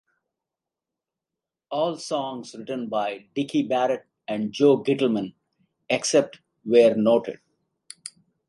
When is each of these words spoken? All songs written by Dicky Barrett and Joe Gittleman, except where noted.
All 1.69 1.95
songs 1.95 2.55
written 2.55 2.89
by 2.89 3.27
Dicky 3.35 3.61
Barrett 3.61 4.07
and 4.27 4.51
Joe 4.51 4.81
Gittleman, 4.83 5.35
except 5.89 6.39
where 6.63 6.95
noted. 6.95 7.39